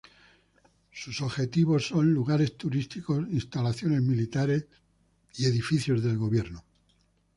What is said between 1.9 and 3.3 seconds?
lugares turísticos,